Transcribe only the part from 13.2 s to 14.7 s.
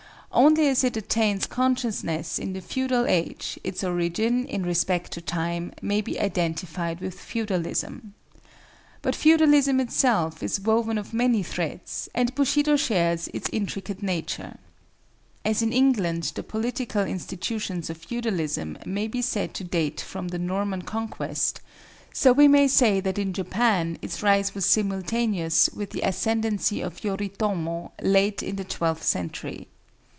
its intricate nature.